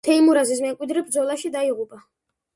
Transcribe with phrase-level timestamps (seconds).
[0.07, 2.03] თეიმურაზის მემკვიდრე ბრძოლაში დაიღუპა.